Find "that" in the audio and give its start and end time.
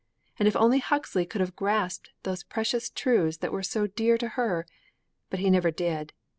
3.37-3.51